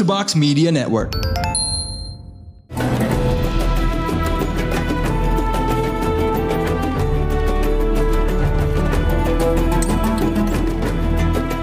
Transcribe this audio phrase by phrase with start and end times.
[0.00, 1.12] to Box Media Network.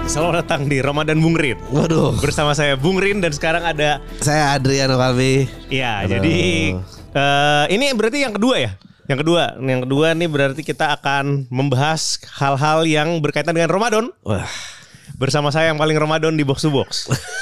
[0.06, 1.58] Selamat datang di Ramadan Bung Rin.
[1.74, 2.14] Waduh.
[2.22, 5.50] Bersama saya Bung Rin dan sekarang ada Saya Adriano Kalbi.
[5.66, 6.22] ya Halo.
[6.22, 6.38] jadi
[7.18, 8.70] eh, ini berarti yang kedua ya?
[9.10, 14.46] Yang kedua, yang kedua nih berarti kita akan membahas hal-hal yang berkaitan dengan Ramadan Wah.
[15.18, 17.10] bersama saya yang paling Ramadan di box to box.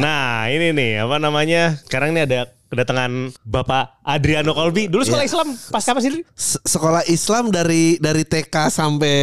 [0.00, 1.76] nah, ini nih apa namanya?
[1.80, 4.86] Sekarang ini ada kedatangan Bapak Adriano Kolbi.
[4.86, 5.30] Dulu sekolah Iya.
[5.34, 6.22] Islam pas kapan sih?
[6.32, 9.16] Se- Sekolah Islam dari dari TK sampai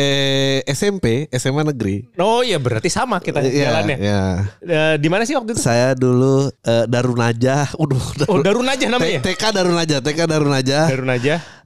[0.65, 2.11] SMP, SMA negeri.
[2.17, 3.97] Oh iya berarti sama kita Iya, jalannya.
[3.97, 4.21] iya.
[4.59, 5.63] Eh, di mana sih waktu itu?
[5.63, 7.71] Saya dulu eh, Darun Najah.
[7.73, 9.23] Udah, Oh Darun aja namanya.
[9.23, 10.85] TK Darun Najah, TK Darun Najah.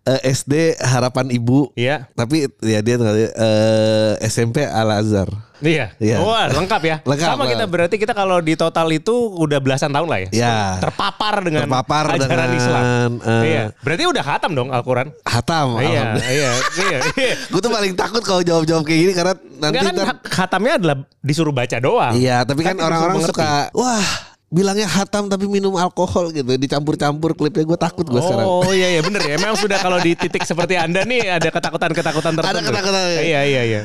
[0.01, 0.17] Aja.
[0.17, 1.77] Eh, SD Harapan Ibu.
[1.77, 2.09] Iya.
[2.17, 5.29] Tapi ya dia eh, SMP Al Azhar.
[5.61, 5.93] Iya.
[6.01, 6.17] Iya.
[6.25, 6.95] Wah, lengkap ya.
[7.05, 10.29] Lengkap, Sama kita berarti kita kalau di total itu udah belasan tahun lah ya.
[10.33, 10.57] Ya.
[10.81, 13.11] Terpapar dengan Terpapar ajaran dengan, Islam.
[13.21, 13.63] eh, iya.
[13.85, 15.13] Berarti udah khatam dong Al-Qur'an.
[15.21, 15.77] Hatam.
[15.77, 16.49] iya, iya,
[16.81, 16.99] iya.
[17.13, 17.33] iya.
[17.53, 20.97] Gue tuh paling takut kalau jawab-jawab kayak gini karena nanti Enggak kan ntar- khatamnya adalah
[21.21, 22.13] disuruh baca doang.
[22.17, 27.63] Iya, tapi kan Kan orang-orang suka wah bilangnya hatam tapi minum alkohol gitu dicampur-campur klipnya
[27.63, 28.43] gue takut gue sekarang.
[28.43, 29.39] Oh iya iya bener ya.
[29.39, 32.59] Memang sudah kalau di titik seperti Anda nih ada ketakutan-ketakutan tertentu.
[32.59, 33.21] Ada ketakutan, ya.
[33.23, 33.81] Iya iya iya.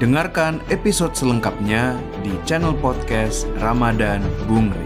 [0.00, 4.85] Dengarkan episode selengkapnya di channel podcast Ramadan Bung Rin.